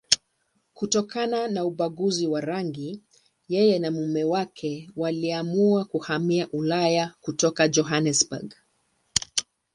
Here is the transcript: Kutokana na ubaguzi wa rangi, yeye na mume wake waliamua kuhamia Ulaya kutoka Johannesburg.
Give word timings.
Kutokana 0.73 1.47
na 1.47 1.65
ubaguzi 1.65 2.27
wa 2.27 2.41
rangi, 2.41 3.01
yeye 3.47 3.79
na 3.79 3.91
mume 3.91 4.23
wake 4.23 4.89
waliamua 4.95 5.85
kuhamia 5.85 6.49
Ulaya 6.51 7.13
kutoka 7.21 7.67
Johannesburg. 7.67 8.55